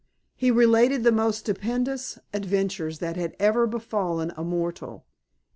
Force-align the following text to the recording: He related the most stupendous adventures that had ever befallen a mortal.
He 0.35 0.49
related 0.49 1.03
the 1.03 1.11
most 1.11 1.41
stupendous 1.41 2.17
adventures 2.33 2.97
that 2.97 3.17
had 3.17 3.35
ever 3.39 3.67
befallen 3.67 4.33
a 4.35 4.43
mortal. 4.43 5.05